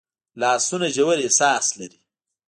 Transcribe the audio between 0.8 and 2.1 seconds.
ژور احساس لري